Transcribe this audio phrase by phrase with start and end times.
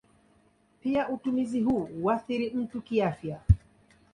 [0.81, 3.39] Pia utumizi huu huathiri mtu kiafya.